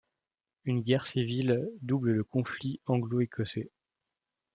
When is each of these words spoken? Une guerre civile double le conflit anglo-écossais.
Une 0.65 0.81
guerre 0.81 1.05
civile 1.05 1.69
double 1.83 2.13
le 2.13 2.23
conflit 2.23 2.81
anglo-écossais. 2.87 3.69